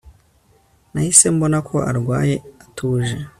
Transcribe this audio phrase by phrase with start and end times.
[0.93, 3.15] Nahise mbona ko arwaye atuje